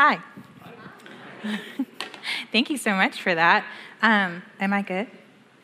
[0.00, 0.20] Hi.
[2.52, 3.64] Thank you so much for that.
[4.00, 5.08] Um, am I good?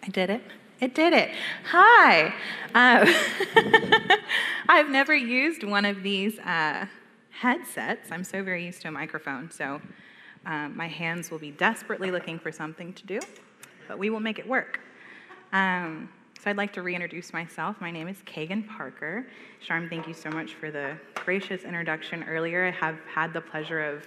[0.02, 0.42] I did it.
[0.80, 1.30] It did it.
[1.66, 2.34] Hi.
[2.74, 3.06] Uh,
[4.68, 6.86] I've never used one of these uh,
[7.30, 8.10] headsets.
[8.10, 9.80] I'm so very used to a microphone, so
[10.46, 13.20] um, my hands will be desperately looking for something to do,
[13.86, 14.80] but we will make it work.
[15.52, 16.08] Um,
[16.42, 17.80] so I'd like to reintroduce myself.
[17.80, 19.28] My name is Kagan Parker.
[19.64, 22.66] Sharm, thank you so much for the gracious introduction earlier.
[22.66, 24.04] I have had the pleasure of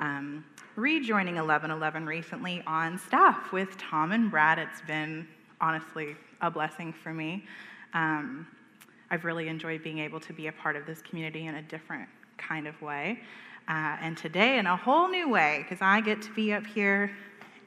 [0.00, 0.44] um,
[0.76, 4.58] rejoining 1111 recently on staff with Tom and Brad.
[4.58, 5.26] It's been
[5.60, 7.44] honestly a blessing for me.
[7.92, 8.46] Um,
[9.10, 12.08] I've really enjoyed being able to be a part of this community in a different
[12.38, 13.20] kind of way.
[13.68, 17.10] Uh, and today, in a whole new way, because I get to be up here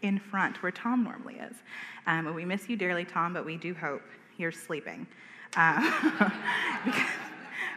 [0.01, 1.55] in front where Tom normally is.
[2.05, 4.03] Um, we miss you dearly, Tom, but we do hope
[4.37, 5.07] you're sleeping.
[5.55, 6.31] Uh,
[6.85, 7.09] because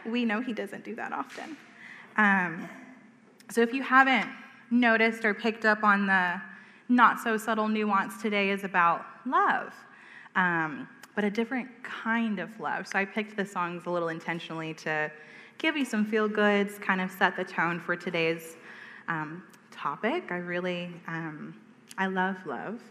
[0.05, 1.57] we know he doesn't do that often.
[2.17, 2.69] Um,
[3.49, 4.29] so if you haven't
[4.71, 6.41] noticed or picked up on the
[6.89, 9.73] not so subtle nuance today is about love,
[10.35, 12.87] um, but a different kind of love.
[12.87, 15.11] So I picked the songs a little intentionally to
[15.57, 18.57] give you some feel goods, kind of set the tone for today's
[19.07, 20.31] um, topic.
[20.31, 21.53] I really, um,
[21.97, 22.81] I love love,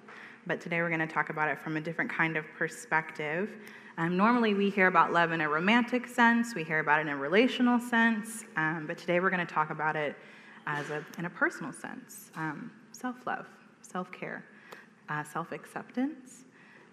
[0.46, 3.50] but today we're going to talk about it from a different kind of perspective.
[3.98, 7.08] Um, normally, we hear about love in a romantic sense, we hear about it in
[7.08, 10.16] a relational sense, um, but today we're going to talk about it
[10.66, 13.46] as a, in a personal sense um, self love,
[13.82, 14.44] self care,
[15.08, 16.44] uh, self acceptance.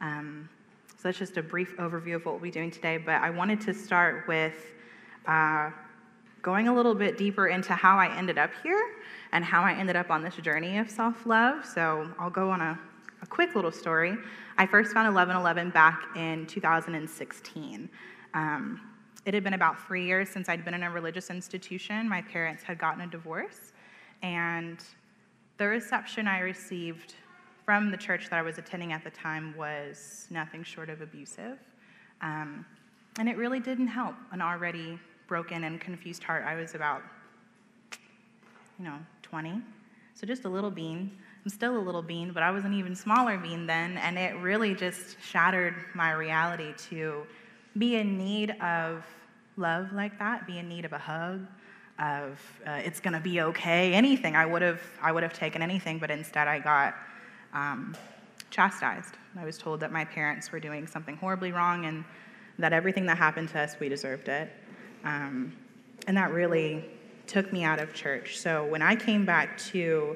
[0.01, 0.49] Um,
[0.89, 2.97] so that's just a brief overview of what we'll be doing today.
[2.97, 4.55] But I wanted to start with
[5.27, 5.69] uh,
[6.41, 8.83] going a little bit deeper into how I ended up here
[9.31, 11.65] and how I ended up on this journey of self love.
[11.65, 12.79] So I'll go on a,
[13.21, 14.17] a quick little story.
[14.57, 17.89] I first found 1111 back in 2016.
[18.33, 18.81] Um,
[19.27, 22.07] it had been about three years since I'd been in a religious institution.
[22.07, 23.73] My parents had gotten a divorce,
[24.23, 24.81] and
[25.57, 27.13] the reception I received
[27.65, 31.59] from the church that I was attending at the time was nothing short of abusive.
[32.21, 32.65] Um,
[33.19, 34.97] and it really didn't help an already
[35.27, 36.45] broken and confused heart.
[36.47, 37.01] I was about,
[38.79, 39.61] you know, 20,
[40.13, 41.11] so just a little bean.
[41.43, 44.37] I'm still a little bean, but I was an even smaller bean then, and it
[44.37, 47.27] really just shattered my reality to
[47.77, 49.05] be in need of
[49.55, 51.45] love like that, be in need of a hug,
[51.99, 54.35] of uh, it's going to be okay, anything.
[54.35, 56.95] I would have I would have taken anything, but instead I got
[57.53, 57.95] um,
[58.49, 59.15] chastised.
[59.37, 62.03] I was told that my parents were doing something horribly wrong and
[62.59, 64.51] that everything that happened to us, we deserved it.
[65.03, 65.53] Um,
[66.07, 66.85] and that really
[67.27, 68.39] took me out of church.
[68.39, 70.15] So when I came back to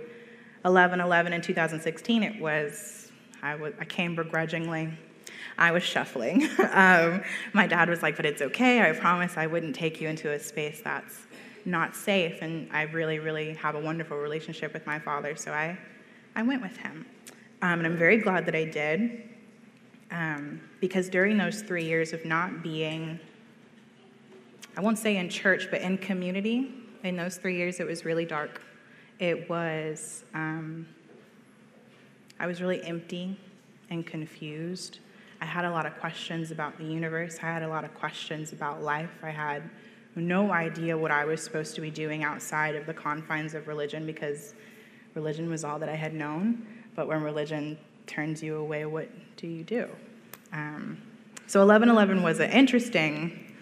[0.66, 4.92] 11 11 in 2016, it was, I, was, I came begrudgingly.
[5.58, 6.44] I was shuffling.
[6.72, 8.82] um, my dad was like, but it's okay.
[8.82, 11.28] I promise I wouldn't take you into a space that's
[11.66, 12.42] not safe.
[12.42, 15.36] And I really, really have a wonderful relationship with my father.
[15.36, 15.78] So I,
[16.36, 17.06] I went with him.
[17.62, 19.30] Um, and I'm very glad that I did.
[20.12, 23.20] Um, because during those three years of not being,
[24.76, 28.26] I won't say in church, but in community, in those three years, it was really
[28.26, 28.62] dark.
[29.20, 30.88] It was, um,
[32.40, 33.38] I was really empty
[33.90, 35.00] and confused.
[35.42, 37.40] I had a lot of questions about the universe.
[37.42, 39.10] I had a lot of questions about life.
[39.24, 39.64] I had
[40.16, 44.06] no idea what I was supposed to be doing outside of the confines of religion
[44.06, 44.54] because
[45.16, 46.66] religion was all that I had known.
[46.96, 49.90] But when religion turns you away, what do you do?
[50.54, 51.02] Um,
[51.48, 53.56] so 1111 was an interesting,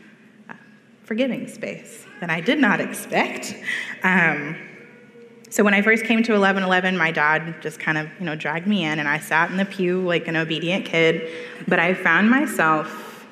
[0.49, 0.55] uh,
[1.03, 3.55] forgiving space that I did not expect.
[4.03, 4.57] Um,
[5.49, 8.67] so when I first came to 1111, my dad just kind of, you know, dragged
[8.67, 11.27] me in, and I sat in the pew like an obedient kid.
[11.67, 13.27] But I found myself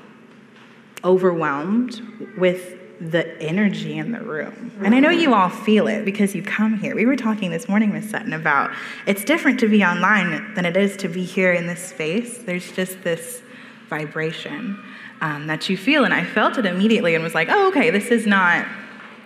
[1.04, 2.02] overwhelmed
[2.38, 4.72] with the energy in the room.
[4.84, 6.96] And I know you all feel it because you come here.
[6.96, 8.72] We were talking this morning, with Sutton, about
[9.06, 12.40] it's different to be online than it is to be here in this space.
[12.40, 13.44] There's just this
[13.90, 14.84] vibration
[15.22, 18.08] um, that you feel, and I felt it immediately and was like, oh, okay, this
[18.08, 18.66] is not,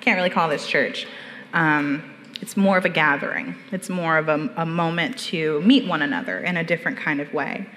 [0.02, 1.08] can't really call this church.
[1.53, 2.10] Um,
[2.41, 3.55] it's more of a gathering.
[3.72, 7.32] It's more of a, a, moment to meet one another in a different kind of
[7.34, 7.70] way.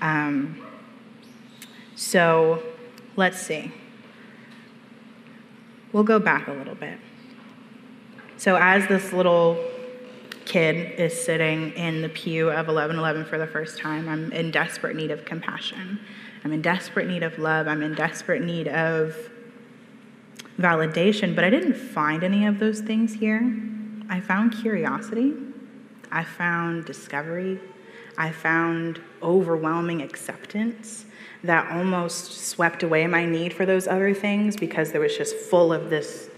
[0.00, 0.66] Um,
[1.94, 2.62] so
[3.14, 3.72] let's see.
[5.92, 6.98] We'll go back a little bit.
[8.38, 9.62] So, as this little
[10.44, 14.96] kid is sitting in the pew of 1111 for the first time, I'm in desperate
[14.96, 16.00] need of compassion.
[16.44, 17.66] I'm in desperate need of love.
[17.66, 19.16] I'm in desperate need of
[20.58, 23.75] validation, but I didn't find any of those things here.
[24.08, 25.34] I found curiosity,
[26.10, 27.60] I found discovery,
[28.18, 31.04] I found overwhelming acceptance
[31.44, 35.72] that almost swept away my need for those other things because there was just full
[35.72, 36.30] of this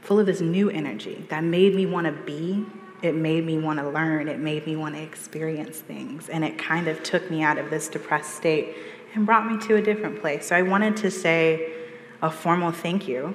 [0.00, 2.66] full of this new energy that made me want to be.
[3.02, 4.28] It made me want to learn.
[4.28, 6.28] It made me want to experience things.
[6.28, 8.76] And it kind of took me out of this depressed state
[9.14, 10.46] and brought me to a different place.
[10.46, 11.72] So I wanted to say
[12.20, 13.34] a formal thank you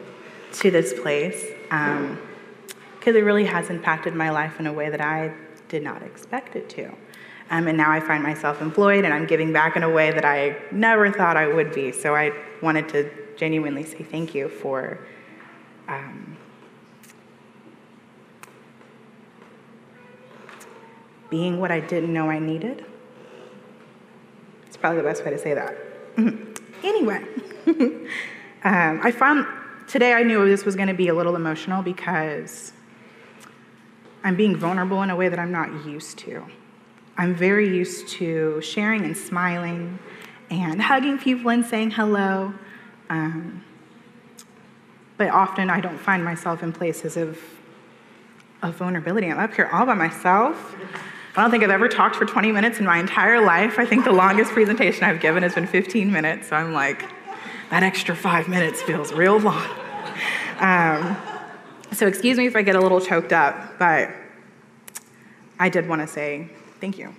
[0.53, 2.17] to this place because um,
[3.05, 5.33] it really has impacted my life in a way that I
[5.69, 6.91] did not expect it to.
[7.49, 10.25] Um, and now I find myself employed and I'm giving back in a way that
[10.25, 11.91] I never thought I would be.
[11.91, 14.99] So I wanted to genuinely say thank you for
[15.87, 16.37] um,
[21.29, 22.85] being what I didn't know I needed.
[24.67, 25.77] It's probably the best way to say that.
[26.83, 27.23] anyway,
[27.67, 29.45] um, I found
[29.87, 32.73] today I knew this was going to be a little emotional because
[34.23, 36.45] I'm being vulnerable in a way that I'm not used to.
[37.17, 39.99] I'm very used to sharing and smiling
[40.49, 42.53] and hugging people and saying hello.
[43.09, 43.63] Um,
[45.17, 47.39] but often I don't find myself in places of,
[48.61, 49.27] of vulnerability.
[49.27, 50.75] I'm up here all by myself.
[51.35, 53.79] I don't think I've ever talked for 20 minutes in my entire life.
[53.79, 56.49] I think the longest presentation I've given has been 15 minutes.
[56.49, 57.05] So I'm like,
[57.69, 59.76] that extra five minutes feels real long.
[60.59, 61.17] Um,
[61.93, 64.09] so excuse me if I get a little choked up, but
[65.59, 66.49] I did want to say
[66.79, 67.13] Thank you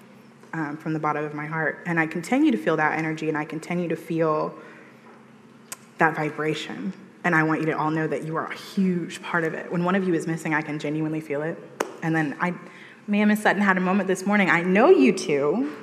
[0.53, 1.83] um, from the bottom of my heart.
[1.87, 4.55] And I continue to feel that energy and I continue to feel
[5.99, 6.93] that vibration.
[7.25, 9.71] And I want you to all know that you are a huge part of it.
[9.71, 11.59] When one of you is missing, I can genuinely feel it.
[12.03, 12.55] And then I,
[13.09, 14.49] me and Miss Sutton had a moment this morning.
[14.49, 15.77] I know you two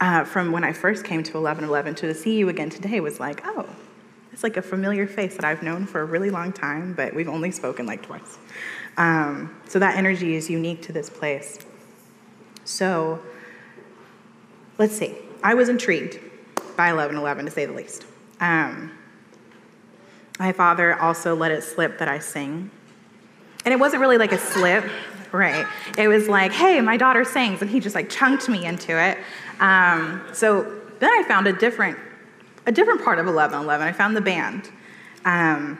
[0.00, 3.42] uh, from when I first came to 1111 to see you again today was like,
[3.44, 3.68] oh,
[4.38, 7.28] it's like a familiar face that I've known for a really long time, but we've
[7.28, 8.38] only spoken like twice.
[8.96, 11.58] Um, so that energy is unique to this place.
[12.64, 13.20] So
[14.78, 15.16] let's see.
[15.42, 16.20] I was intrigued
[16.76, 18.04] by 1111 to say the least.
[18.38, 18.92] Um,
[20.38, 22.70] my father also let it slip that I sing.
[23.64, 24.84] And it wasn't really like a slip,
[25.32, 25.66] right?
[25.98, 29.18] It was like, hey, my daughter sings, and he just like chunked me into it.
[29.58, 30.62] Um, so
[31.00, 31.98] then I found a different,
[32.68, 33.88] a different part of 1111.
[33.88, 34.70] I found the band.
[35.24, 35.78] Um,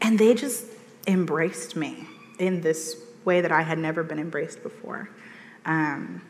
[0.00, 0.64] and they just
[1.06, 2.08] embraced me
[2.38, 2.96] in this
[3.26, 5.10] way that I had never been embraced before.
[5.66, 6.22] Um,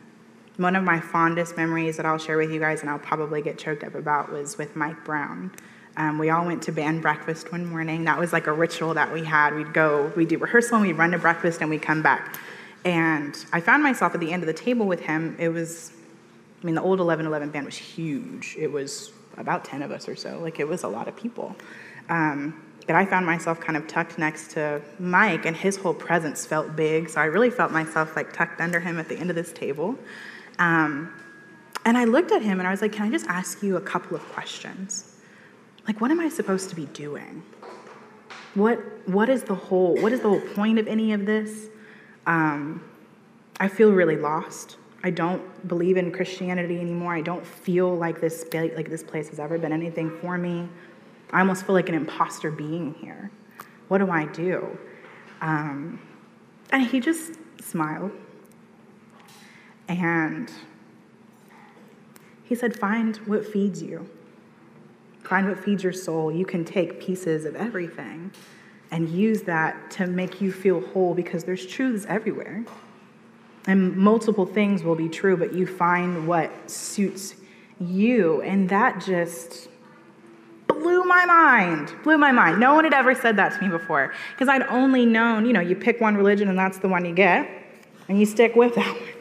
[0.57, 3.57] one of my fondest memories that I'll share with you guys, and I'll probably get
[3.57, 5.51] choked up about, was with Mike Brown.
[5.95, 8.03] Um, we all went to band breakfast one morning.
[8.03, 9.55] That was like a ritual that we had.
[9.55, 12.37] We'd go, we'd do rehearsal, and we'd run to breakfast, and we'd come back.
[12.83, 15.37] And I found myself at the end of the table with him.
[15.39, 15.93] It was,
[16.65, 18.55] I mean, the old 1111 band was huge.
[18.57, 20.39] It was about 10 of us or so.
[20.39, 21.55] Like, it was a lot of people.
[22.09, 26.43] Um, but I found myself kind of tucked next to Mike, and his whole presence
[26.43, 27.07] felt big.
[27.07, 29.95] So I really felt myself like tucked under him at the end of this table.
[30.57, 31.13] Um,
[31.85, 33.81] and I looked at him and I was like, Can I just ask you a
[33.81, 35.17] couple of questions?
[35.85, 37.43] Like, what am I supposed to be doing?
[38.55, 41.67] What, what is the whole what is the whole point of any of this?
[42.25, 42.83] Um,
[43.59, 44.77] I feel really lost.
[45.05, 47.13] I don't believe in Christianity anymore.
[47.13, 50.67] I don't feel like this like this place has ever been anything for me.
[51.31, 53.29] I almost feel like an imposter being here.
[53.87, 54.75] What do I do?
[55.41, 56.01] Um,
[56.71, 58.13] and he just smiled.
[59.87, 60.51] And
[62.43, 64.09] he said, Find what feeds you.
[65.19, 66.31] Find what feeds your soul.
[66.31, 68.31] You can take pieces of everything
[68.89, 72.65] and use that to make you feel whole because there's truths everywhere.
[73.67, 77.35] And multiple things will be true, but you find what suits
[77.79, 78.41] you.
[78.41, 79.69] And that just
[80.67, 81.93] blew my mind.
[82.03, 82.59] Blew my mind.
[82.59, 85.61] No one had ever said that to me before because I'd only known, you know,
[85.61, 87.49] you pick one religion and that's the one you get
[88.07, 89.09] and you stick with that one.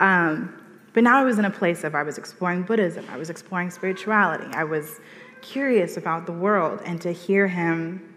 [0.00, 0.58] Um,
[0.94, 3.70] but now I was in a place of I was exploring Buddhism, I was exploring
[3.70, 4.98] spirituality, I was
[5.42, 8.14] curious about the world, and to hear him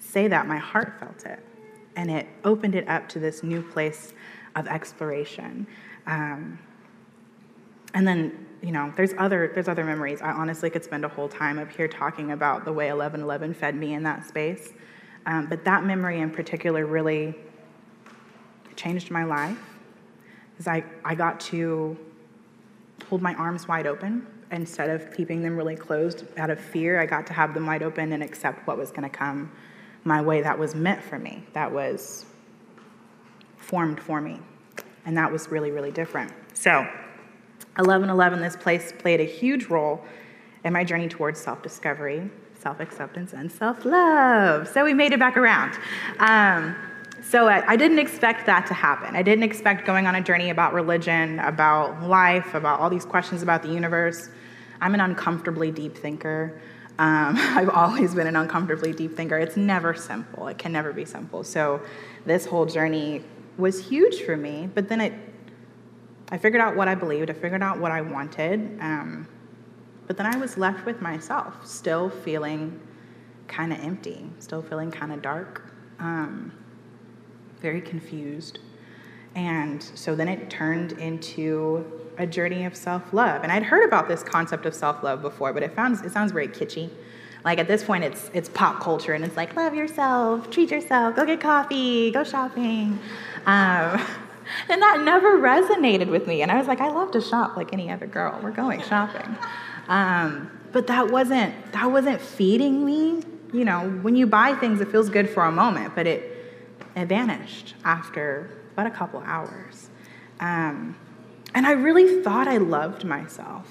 [0.00, 1.38] say that, my heart felt it.
[1.96, 4.12] And it opened it up to this new place
[4.56, 5.66] of exploration.
[6.06, 6.58] Um,
[7.94, 10.20] and then you know, there's other there's other memories.
[10.20, 13.74] I honestly could spend a whole time up here talking about the way 1111 fed
[13.74, 14.72] me in that space.
[15.26, 17.34] Um, but that memory in particular really
[18.76, 19.58] changed my life
[20.52, 21.96] because I, I got to
[23.08, 27.00] hold my arms wide open instead of keeping them really closed out of fear.
[27.00, 29.50] I got to have them wide open and accept what was going to come
[30.04, 32.24] my way that was meant for me, that was
[33.60, 34.40] formed for me.
[35.04, 36.32] And that was really, really different.
[36.54, 36.80] So,
[37.76, 40.04] 1111, this place played a huge role
[40.64, 44.68] in my journey towards self discovery, self acceptance, and self love.
[44.68, 45.78] So we made it back around.
[46.18, 46.76] Um,
[47.22, 49.14] so I, I, didn't expect that to happen.
[49.14, 53.42] I didn't expect going on a journey about religion, about life, about all these questions
[53.42, 54.30] about the universe.
[54.80, 56.60] I'm an uncomfortably deep thinker.
[56.98, 59.38] Um, I've always been an uncomfortably deep thinker.
[59.38, 60.48] It's never simple.
[60.48, 61.44] It can never be simple.
[61.44, 61.82] So
[62.24, 63.22] this whole journey
[63.60, 64.68] was huge for me.
[64.72, 65.12] But then it,
[66.30, 67.30] I figured out what I believed.
[67.30, 68.78] I figured out what I wanted.
[68.80, 69.28] Um,
[70.06, 72.80] but then I was left with myself, still feeling
[73.46, 76.52] kind of empty, still feeling kind of dark, um,
[77.60, 78.58] very confused.
[79.34, 81.84] And so then it turned into
[82.18, 83.42] a journey of self love.
[83.42, 86.32] And I'd heard about this concept of self love before, but it, found, it sounds
[86.32, 86.90] very kitschy.
[87.44, 91.16] Like at this point, it's, it's pop culture and it's like, love yourself, treat yourself,
[91.16, 92.98] go get coffee, go shopping.
[93.46, 94.04] Um,
[94.68, 96.42] and that never resonated with me.
[96.42, 98.38] And I was like, I love to shop like any other girl.
[98.42, 99.36] We're going shopping.
[99.88, 103.22] Um, but that wasn't, that wasn't feeding me.
[103.52, 106.36] You know, when you buy things, it feels good for a moment, but it,
[106.94, 109.90] it vanished after but a couple hours.
[110.38, 110.96] Um,
[111.54, 113.68] and I really thought I loved myself.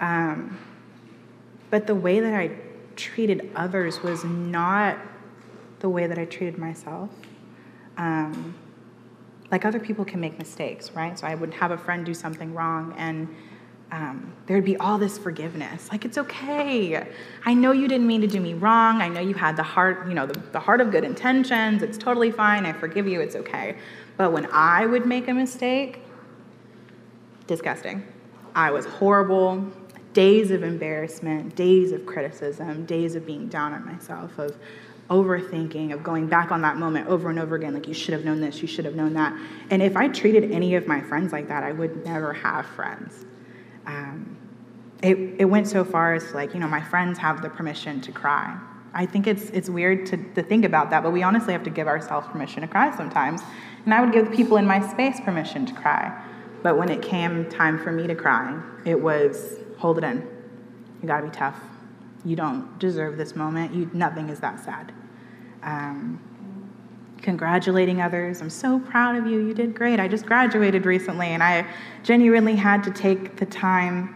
[0.00, 0.58] Um,
[1.70, 2.50] but the way that I
[2.98, 4.98] treated others was not
[5.80, 7.08] the way that I treated myself.
[7.96, 8.54] Um,
[9.50, 11.18] like other people can make mistakes, right?
[11.18, 13.34] So I would have a friend do something wrong and
[13.90, 15.88] um, there'd be all this forgiveness.
[15.90, 17.08] Like, it's okay.
[17.46, 19.00] I know you didn't mean to do me wrong.
[19.00, 21.82] I know you had the heart, you know, the, the heart of good intentions.
[21.82, 22.66] It's totally fine.
[22.66, 23.22] I forgive you.
[23.22, 23.78] It's okay.
[24.18, 26.02] But when I would make a mistake,
[27.46, 28.06] disgusting.
[28.54, 29.66] I was horrible.
[30.18, 34.58] Days of embarrassment, days of criticism, days of being down on myself, of
[35.08, 38.24] overthinking, of going back on that moment over and over again, like, you should have
[38.24, 39.32] known this, you should have known that.
[39.70, 43.26] And if I treated any of my friends like that, I would never have friends.
[43.86, 44.36] Um,
[45.04, 48.10] it, it went so far as, like, you know, my friends have the permission to
[48.10, 48.58] cry.
[48.94, 51.70] I think it's, it's weird to, to think about that, but we honestly have to
[51.70, 53.42] give ourselves permission to cry sometimes.
[53.84, 56.24] And I would give the people in my space permission to cry.
[56.64, 60.26] But when it came time for me to cry, it was hold it in.
[61.02, 61.58] You gotta be tough.
[62.24, 63.74] You don't deserve this moment.
[63.74, 64.92] You, nothing is that sad.
[65.62, 66.20] Um,
[67.22, 68.40] congratulating others.
[68.40, 69.46] I'm so proud of you.
[69.46, 70.00] You did great.
[70.00, 71.66] I just graduated recently, and I
[72.02, 74.14] genuinely had to take the time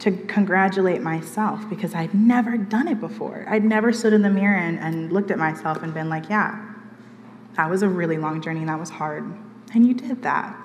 [0.00, 3.46] to congratulate myself because I'd never done it before.
[3.48, 6.74] I'd never stood in the mirror and, and looked at myself and been like, yeah,
[7.56, 9.22] that was a really long journey and that was hard.
[9.72, 10.56] And you did that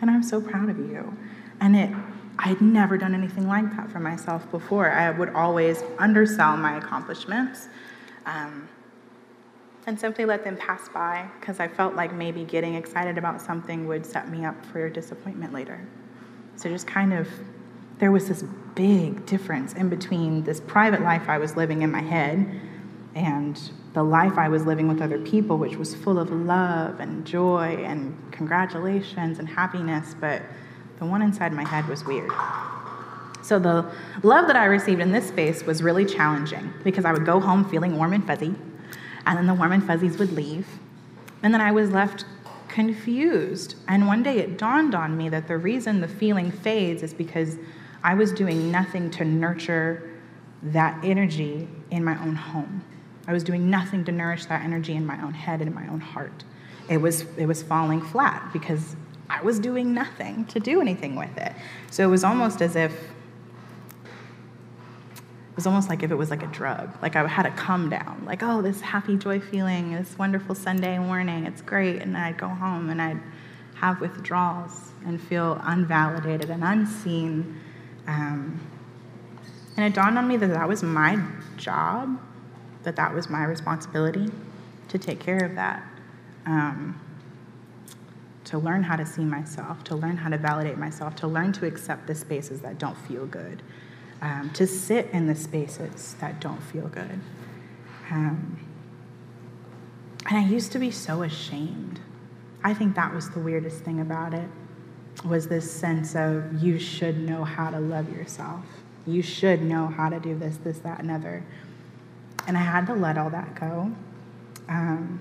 [0.00, 1.16] and I'm so proud of you.
[1.60, 1.90] And it,
[2.38, 4.90] I had never done anything like that for myself before.
[4.90, 7.68] I would always undersell my accomplishments
[8.26, 8.68] um,
[9.86, 13.86] and simply let them pass by because I felt like maybe getting excited about something
[13.86, 15.86] would set me up for disappointment later.
[16.56, 17.28] So just kind of,
[17.98, 22.02] there was this big difference in between this private life I was living in my
[22.02, 22.60] head
[23.14, 23.60] and
[23.92, 27.76] the life I was living with other people, which was full of love and joy
[27.84, 30.42] and congratulations and happiness, but
[30.98, 32.30] the one inside my head was weird.
[33.42, 33.90] So the
[34.22, 37.68] love that I received in this space was really challenging because I would go home
[37.68, 38.54] feeling warm and fuzzy,
[39.26, 40.66] and then the warm and fuzzies would leave,
[41.42, 42.24] and then I was left
[42.68, 43.76] confused.
[43.86, 47.56] And one day it dawned on me that the reason the feeling fades is because
[48.02, 50.10] I was doing nothing to nurture
[50.62, 52.82] that energy in my own home.
[53.26, 55.86] I was doing nothing to nourish that energy in my own head and in my
[55.88, 56.44] own heart.
[56.88, 58.96] It was, it was falling flat because
[59.28, 61.52] I was doing nothing to do anything with it.
[61.90, 63.00] So it was almost as if, it
[65.56, 66.90] was almost like if it was like a drug.
[67.00, 70.98] Like I had a come down, like, oh, this happy joy feeling, this wonderful Sunday
[70.98, 72.02] morning, it's great.
[72.02, 73.20] And I'd go home and I'd
[73.76, 77.60] have withdrawals and feel unvalidated and unseen.
[78.06, 78.60] Um,
[79.76, 81.20] and it dawned on me that that was my
[81.56, 82.18] job
[82.84, 84.30] that that was my responsibility
[84.88, 85.82] to take care of that.
[86.46, 87.00] Um,
[88.44, 91.66] to learn how to see myself, to learn how to validate myself, to learn to
[91.66, 93.62] accept the spaces that don't feel good,
[94.20, 97.20] um, to sit in the spaces that don't feel good.
[98.10, 98.58] Um,
[100.28, 102.00] and I used to be so ashamed.
[102.62, 104.48] I think that was the weirdest thing about it
[105.24, 108.64] was this sense of you should know how to love yourself.
[109.06, 111.44] You should know how to do this, this, that, and other.
[112.46, 113.92] And I had to let all that go.
[114.68, 115.20] Um,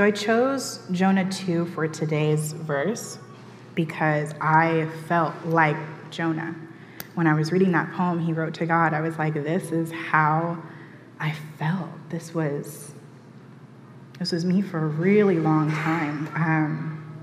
[0.00, 3.18] so I chose Jonah 2 for today's verse
[3.74, 5.76] because I felt like
[6.10, 6.54] Jonah.
[7.16, 9.92] When I was reading that poem he wrote to God, I was like, this is
[9.92, 10.56] how
[11.18, 11.90] I felt.
[12.08, 12.94] This was
[14.18, 16.28] this was me for a really long time.
[16.34, 17.22] Um,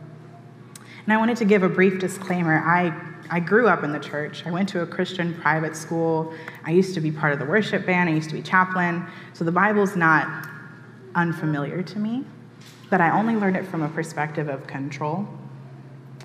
[1.03, 2.59] and I wanted to give a brief disclaimer.
[2.59, 2.95] I
[3.31, 4.45] I grew up in the church.
[4.45, 6.31] I went to a Christian private school.
[6.63, 8.07] I used to be part of the worship band.
[8.07, 9.03] I used to be chaplain.
[9.33, 10.47] So the Bible's not
[11.15, 12.23] unfamiliar to me,
[12.89, 15.27] but I only learned it from a perspective of control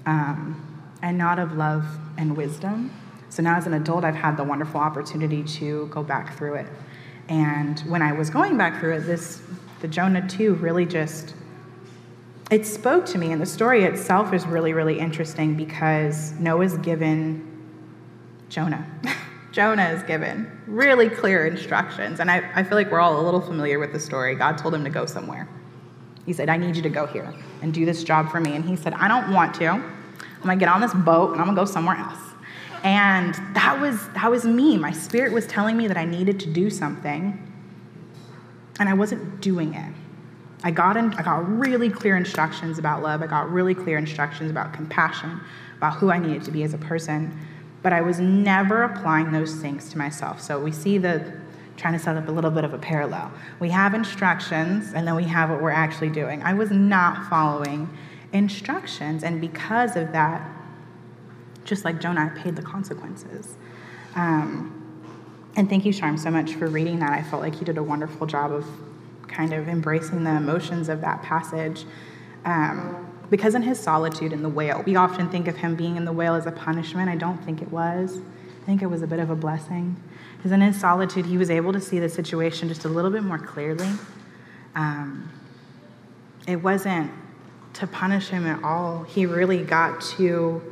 [0.06, 1.84] um, and not of love
[2.16, 2.90] and wisdom.
[3.28, 6.66] So now, as an adult, I've had the wonderful opportunity to go back through it.
[7.28, 9.40] And when I was going back through it, this,
[9.80, 11.34] the Jonah 2 really just,
[12.50, 13.32] it spoke to me.
[13.32, 17.48] And the story itself is really, really interesting because Noah's given
[18.50, 18.86] Jonah.
[19.52, 22.20] Jonah is given really clear instructions.
[22.20, 24.34] And I, I feel like we're all a little familiar with the story.
[24.34, 25.48] God told him to go somewhere.
[26.26, 28.54] He said, I need you to go here and do this job for me.
[28.54, 29.68] And he said, I don't want to.
[29.68, 29.82] I'm
[30.42, 32.18] gonna get on this boat and I'm gonna go somewhere else.
[32.84, 34.76] And that was that was me.
[34.76, 37.38] My spirit was telling me that I needed to do something,
[38.80, 39.92] and I wasn't doing it.
[40.64, 43.22] I got in, I got really clear instructions about love.
[43.22, 45.40] I got really clear instructions about compassion,
[45.76, 47.38] about who I needed to be as a person
[47.82, 50.40] but I was never applying those things to myself.
[50.40, 51.32] So we see the
[51.76, 53.32] trying to set up a little bit of a parallel.
[53.60, 56.42] We have instructions and then we have what we're actually doing.
[56.42, 57.88] I was not following
[58.32, 60.48] instructions, and because of that,
[61.64, 63.56] just like Jonah, I paid the consequences.
[64.14, 64.78] Um,
[65.54, 67.12] and thank you, Sharm, so much for reading that.
[67.12, 68.66] I felt like you did a wonderful job of
[69.28, 71.84] kind of embracing the emotions of that passage.
[72.44, 76.04] Um, because in his solitude in the whale, we often think of him being in
[76.04, 77.08] the whale as a punishment.
[77.08, 78.20] I don't think it was.
[78.62, 79.96] I think it was a bit of a blessing.
[80.36, 83.24] Because in his solitude, he was able to see the situation just a little bit
[83.24, 83.88] more clearly.
[84.76, 85.30] Um,
[86.46, 87.10] it wasn't
[87.74, 89.02] to punish him at all.
[89.02, 90.62] He really got to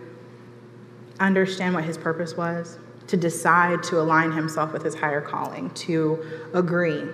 [1.19, 2.79] understand what his purpose was,
[3.09, 7.05] to decide to align himself with his higher calling, to agree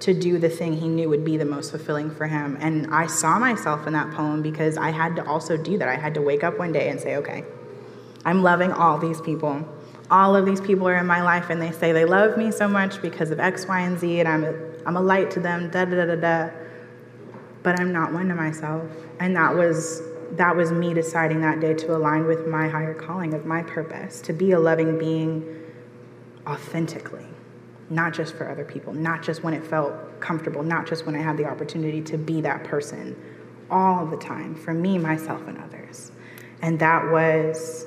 [0.00, 2.56] to do the thing he knew would be the most fulfilling for him.
[2.60, 5.88] And I saw myself in that poem because I had to also do that.
[5.88, 7.44] I had to wake up one day and say, okay,
[8.24, 9.66] I'm loving all these people.
[10.10, 12.66] All of these people are in my life and they say they love me so
[12.66, 15.70] much because of X, Y, and Z, and I'm a, I'm a light to them,
[15.70, 16.50] da da da da da.
[17.62, 18.90] But I'm not one to myself.
[19.20, 20.02] And that was
[20.32, 24.20] that was me deciding that day to align with my higher calling of my purpose,
[24.22, 25.44] to be a loving being
[26.46, 27.26] authentically
[27.90, 31.18] not just for other people, not just when it felt comfortable, not just when I
[31.18, 33.20] had the opportunity to be that person,
[33.68, 36.12] all the time for me, myself, and others.
[36.62, 37.86] And that was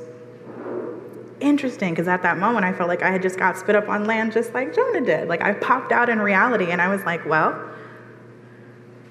[1.44, 4.06] interesting because at that moment I felt like I had just got spit up on
[4.06, 5.28] land just like Jonah did.
[5.28, 7.70] Like I popped out in reality and I was like, well,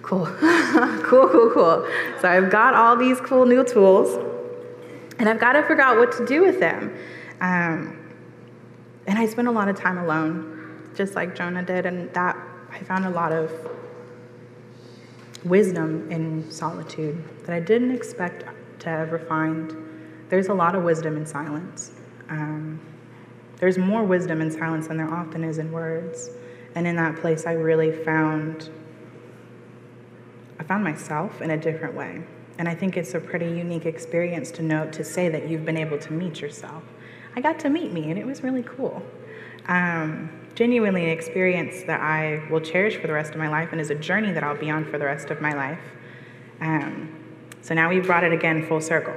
[0.03, 0.27] cool,
[1.05, 1.89] cool, cool, cool.
[2.21, 4.19] So I've got all these cool new tools
[5.19, 6.97] and I've got to figure out what to do with them.
[7.41, 7.99] Um,
[9.07, 12.37] and I spent a lot of time alone just like Jonah did, and that
[12.71, 13.51] I found a lot of
[15.45, 18.45] wisdom in solitude that I didn't expect
[18.81, 19.75] to ever find.
[20.29, 21.93] There's a lot of wisdom in silence.
[22.29, 22.81] Um,
[23.59, 26.31] there's more wisdom in silence than there often is in words.
[26.75, 28.71] And in that place, I really found
[30.59, 32.23] I found myself in a different way.
[32.59, 35.77] And I think it's a pretty unique experience to know to say that you've been
[35.77, 36.85] able to meet yourself.
[37.35, 39.03] I got to meet me, and it was really cool.
[39.67, 43.81] Um, genuinely an experience that I will cherish for the rest of my life and
[43.81, 45.81] is a journey that I'll be on for the rest of my life.
[46.61, 47.13] Um,
[47.63, 49.15] so now we've brought it again full circle.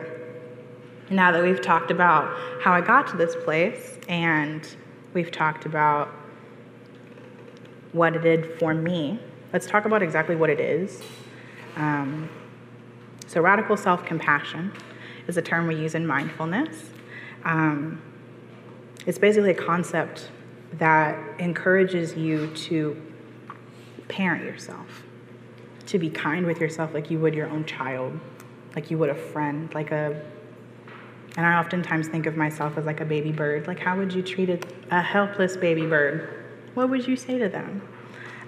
[1.10, 4.68] Now that we've talked about how I got to this place and
[5.14, 6.10] we've talked about
[7.92, 9.20] what it did for me,
[9.54, 11.04] let's talk about exactly what it is.
[11.76, 12.28] Um,
[13.28, 14.72] so, radical self compassion
[15.28, 16.90] is a term we use in mindfulness.
[17.44, 18.02] Um,
[19.06, 20.30] it's basically a concept
[20.74, 23.00] that encourages you to
[24.08, 25.04] parent yourself,
[25.86, 28.20] to be kind with yourself like you would your own child,
[28.76, 30.20] like you would a friend, like a
[31.38, 33.68] and I oftentimes think of myself as like a baby bird.
[33.68, 34.60] Like, how would you treat a,
[34.92, 36.46] a helpless baby bird?
[36.74, 37.82] What would you say to them?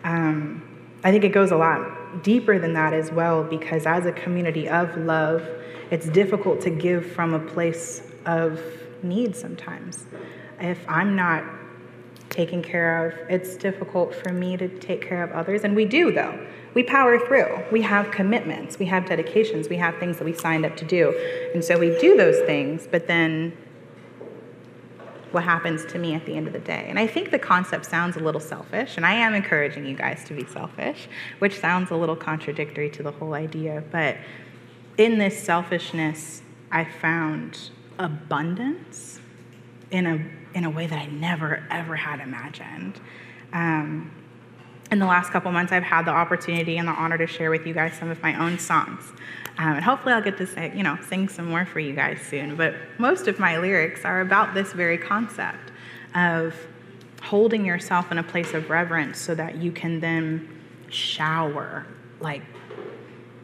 [0.03, 0.63] Um,
[1.03, 4.67] I think it goes a lot deeper than that as well because as a community
[4.67, 5.47] of love,
[5.91, 8.61] it's difficult to give from a place of
[9.03, 10.05] need sometimes.
[10.59, 11.43] If I'm not
[12.29, 13.13] taken care of.
[13.29, 16.39] It's difficult for me to take care of others, and we do, though.
[16.77, 17.63] We power through.
[17.71, 21.09] We have commitments, we have dedications, we have things that we signed up to do.
[21.55, 23.57] And so we do those things, but then
[25.31, 26.85] what happens to me at the end of the day.
[26.87, 30.23] And I think the concept sounds a little selfish, and I am encouraging you guys
[30.25, 31.09] to be selfish,
[31.39, 33.83] which sounds a little contradictory to the whole idea.
[33.91, 34.17] But
[34.99, 39.19] in this selfishness, I found abundance
[39.89, 40.23] in a
[40.55, 43.01] in a way that I never, ever had imagined.
[43.51, 44.11] Um,
[44.91, 47.65] in the last couple months, I've had the opportunity and the honor to share with
[47.67, 49.03] you guys some of my own songs.
[49.57, 52.21] Um, and hopefully, I'll get to say, you know, sing some more for you guys
[52.21, 52.55] soon.
[52.55, 55.71] But most of my lyrics are about this very concept
[56.15, 56.55] of
[57.21, 60.47] holding yourself in a place of reverence so that you can then
[60.89, 61.85] shower,
[62.19, 62.43] like,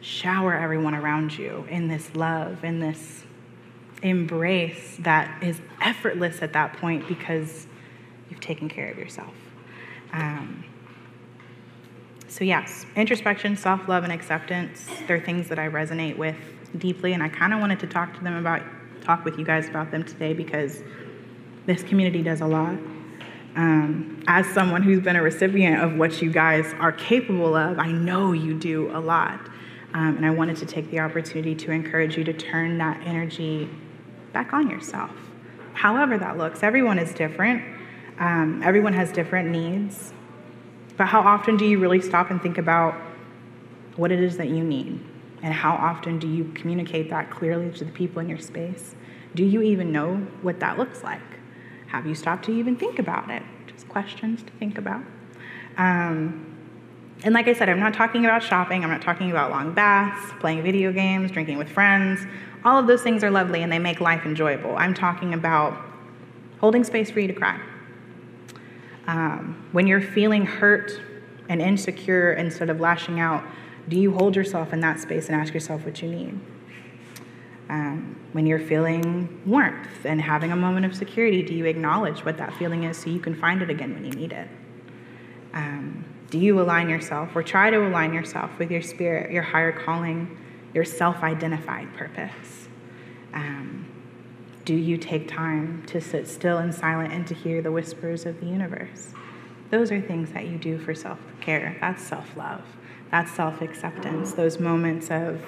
[0.00, 3.24] shower everyone around you in this love, in this
[4.02, 7.66] embrace that is effortless at that point because
[8.30, 9.34] you've taken care of yourself.
[10.12, 10.64] Um,
[12.34, 16.34] so, yes, introspection, self love, and acceptance, they're things that I resonate with
[16.76, 18.60] deeply, and I kind of wanted to talk to them about,
[19.02, 20.82] talk with you guys about them today because
[21.66, 22.76] this community does a lot.
[23.54, 27.92] Um, as someone who's been a recipient of what you guys are capable of, I
[27.92, 29.38] know you do a lot.
[29.92, 33.70] Um, and I wanted to take the opportunity to encourage you to turn that energy
[34.32, 35.12] back on yourself.
[35.74, 37.62] However, that looks, everyone is different,
[38.18, 40.12] um, everyone has different needs.
[40.96, 42.94] But how often do you really stop and think about
[43.96, 45.00] what it is that you need?
[45.42, 48.94] And how often do you communicate that clearly to the people in your space?
[49.34, 51.20] Do you even know what that looks like?
[51.88, 53.42] Have you stopped to even think about it?
[53.66, 55.02] Just questions to think about.
[55.76, 56.54] Um,
[57.24, 60.32] and like I said, I'm not talking about shopping, I'm not talking about long baths,
[60.40, 62.20] playing video games, drinking with friends.
[62.64, 64.76] All of those things are lovely and they make life enjoyable.
[64.76, 65.76] I'm talking about
[66.60, 67.60] holding space for you to cry.
[69.06, 70.92] Um, when you're feeling hurt
[71.48, 73.44] and insecure instead of lashing out,
[73.88, 76.40] do you hold yourself in that space and ask yourself what you need?
[77.68, 82.36] Um, when you're feeling warmth and having a moment of security, do you acknowledge what
[82.38, 84.48] that feeling is so you can find it again when you need it?
[85.52, 89.72] Um, do you align yourself or try to align yourself with your spirit, your higher
[89.72, 90.36] calling,
[90.72, 92.68] your self identified purpose?
[93.32, 93.86] Um,
[94.64, 98.40] do you take time to sit still and silent and to hear the whispers of
[98.40, 99.12] the universe?
[99.70, 101.76] Those are things that you do for self care.
[101.80, 102.62] That's self love.
[103.10, 104.32] That's self acceptance.
[104.32, 105.42] Those moments of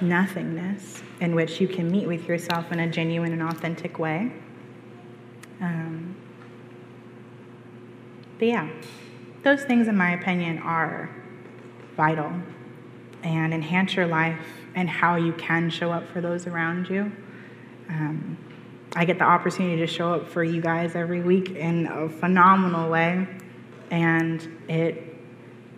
[0.00, 4.32] nothingness in which you can meet with yourself in a genuine and authentic way.
[5.60, 6.16] Um,
[8.38, 8.68] but yeah,
[9.44, 11.10] those things, in my opinion, are
[11.96, 12.32] vital
[13.22, 14.40] and enhance your life
[14.74, 17.12] and how you can show up for those around you.
[17.88, 18.38] Um,
[18.96, 22.90] I get the opportunity to show up for you guys every week in a phenomenal
[22.90, 23.26] way,
[23.90, 25.14] and it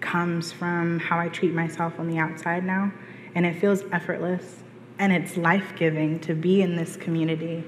[0.01, 2.93] comes from how I treat myself on the outside now
[3.35, 4.63] and it feels effortless
[4.99, 7.65] and it's life giving to be in this community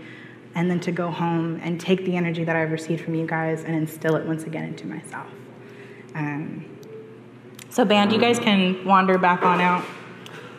[0.54, 3.64] and then to go home and take the energy that I've received from you guys
[3.64, 5.26] and instill it once again into myself.
[6.14, 6.64] Um,
[7.68, 9.84] so, band, you guys can wander back on out.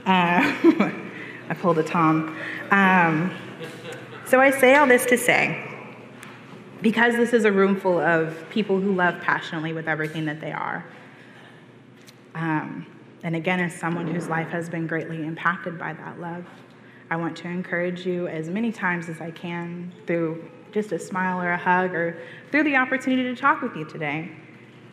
[0.05, 0.91] Uh,
[1.49, 2.37] I pulled a Tom.
[2.69, 3.35] Um,
[4.29, 5.65] so, I say all this to say,
[6.83, 10.51] because this is a room full of people who love passionately with everything that they
[10.51, 10.85] are.
[12.35, 12.85] Um,
[13.23, 16.45] and again, as someone whose life has been greatly impacted by that love,
[17.09, 21.41] I want to encourage you as many times as I can through just a smile
[21.41, 22.15] or a hug or
[22.51, 24.31] through the opportunity to talk with you today,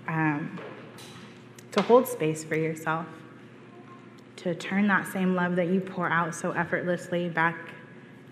[0.09, 0.59] um,
[1.73, 3.05] to hold space for yourself,
[4.37, 7.76] to turn that same love that you pour out so effortlessly back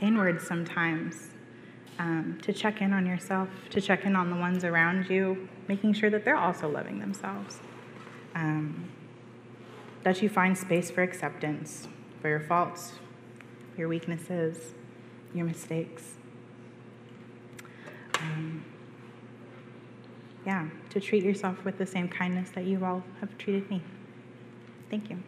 [0.05, 1.31] inward sometimes,
[1.99, 5.95] um, to check in on yourself, to check in on the ones around you, making
[5.95, 7.59] sure that they're also loving themselves.
[8.35, 8.90] Um,
[10.03, 11.88] that you find space for acceptance
[12.21, 12.95] for your faults,
[13.77, 14.75] your weaknesses,
[15.35, 16.14] your mistakes.
[18.21, 18.64] Um,
[20.47, 23.83] yeah, to treat yourself with the same kindness that you all have treated me.
[24.90, 25.23] Thank you.